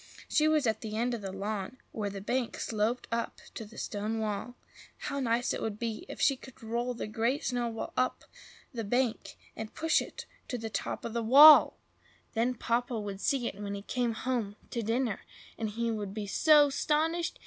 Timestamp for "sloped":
2.59-3.07